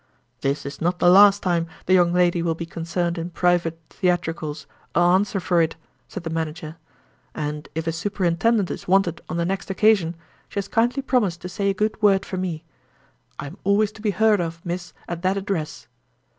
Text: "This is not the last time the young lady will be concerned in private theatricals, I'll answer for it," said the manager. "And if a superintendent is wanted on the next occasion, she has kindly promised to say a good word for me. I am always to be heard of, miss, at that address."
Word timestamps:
"This 0.39 0.65
is 0.65 0.81
not 0.81 0.97
the 0.97 1.11
last 1.11 1.43
time 1.43 1.67
the 1.85 1.93
young 1.93 2.11
lady 2.11 2.41
will 2.41 2.55
be 2.55 2.65
concerned 2.65 3.19
in 3.19 3.29
private 3.29 3.79
theatricals, 3.91 4.65
I'll 4.95 5.11
answer 5.13 5.39
for 5.39 5.61
it," 5.61 5.75
said 6.07 6.23
the 6.23 6.31
manager. 6.31 6.77
"And 7.35 7.69
if 7.75 7.85
a 7.85 7.91
superintendent 7.91 8.71
is 8.71 8.87
wanted 8.87 9.21
on 9.29 9.37
the 9.37 9.45
next 9.45 9.69
occasion, 9.69 10.15
she 10.49 10.57
has 10.57 10.67
kindly 10.67 11.03
promised 11.03 11.41
to 11.41 11.49
say 11.49 11.69
a 11.69 11.75
good 11.75 12.01
word 12.01 12.25
for 12.25 12.37
me. 12.37 12.63
I 13.37 13.45
am 13.45 13.59
always 13.63 13.91
to 13.91 14.01
be 14.01 14.09
heard 14.09 14.41
of, 14.41 14.59
miss, 14.65 14.91
at 15.07 15.21
that 15.21 15.37
address." 15.37 15.87